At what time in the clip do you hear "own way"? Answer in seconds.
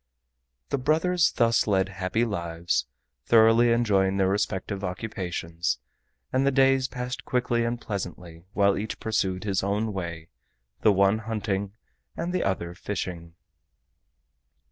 9.61-10.29